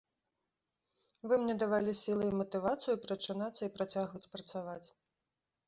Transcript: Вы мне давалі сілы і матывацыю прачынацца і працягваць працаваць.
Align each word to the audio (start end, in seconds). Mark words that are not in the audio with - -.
Вы 1.31 1.39
мне 1.41 1.55
давалі 1.65 1.91
сілы 2.01 2.23
і 2.31 2.35
матывацыю 2.41 2.95
прачынацца 3.05 3.61
і 3.65 3.73
працягваць 3.79 4.25
працаваць. 4.35 4.85